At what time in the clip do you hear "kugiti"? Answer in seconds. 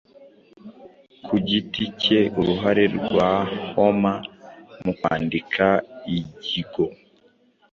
1.27-1.83